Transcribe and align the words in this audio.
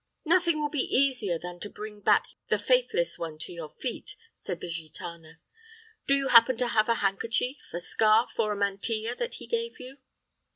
"Nothing 0.25 0.59
will 0.59 0.71
be 0.71 0.79
easier 0.79 1.37
than 1.37 1.59
to 1.59 1.69
bring 1.69 1.99
back 1.99 2.25
the 2.47 2.57
faithless 2.57 3.19
one 3.19 3.37
to 3.37 3.51
your 3.53 3.69
feet!" 3.69 4.15
said 4.33 4.59
the 4.59 4.65
gitana. 4.67 5.37
"Do 6.07 6.15
you 6.15 6.29
happen 6.29 6.57
to 6.57 6.69
have 6.69 6.89
a 6.89 6.95
handkerchief, 7.05 7.57
a 7.71 7.79
scarf, 7.79 8.39
or 8.39 8.51
a 8.51 8.55
mantilla, 8.55 9.13
that 9.17 9.35
he 9.35 9.45
gave 9.45 9.79
you?" 9.79 9.97